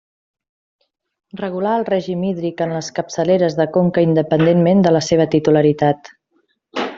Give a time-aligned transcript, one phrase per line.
[1.41, 6.11] Regular el règim hídric en les capçaleres de conca independentment de la seva titularitat.